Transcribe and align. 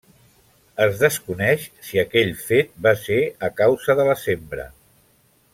Es 0.85 0.95
desconeix 1.01 1.67
si 1.91 2.01
aquell 2.03 2.33
fet 2.47 2.73
va 2.89 2.97
ser 3.05 3.21
a 3.51 3.53
causa 3.63 4.01
de 4.01 4.11
la 4.13 4.21
sembra. 4.27 4.71